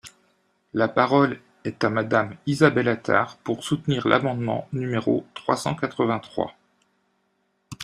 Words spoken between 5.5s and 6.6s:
cent quatre-vingt-trois.